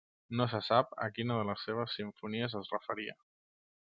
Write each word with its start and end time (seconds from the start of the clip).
No 0.37 0.45
se 0.51 0.59
sap 0.67 0.95
a 1.07 1.09
quina 1.17 1.37
de 1.39 1.43
les 1.49 1.65
seues 1.69 1.95
simfonies 1.97 2.57
es 2.61 2.73
referia. 2.77 3.15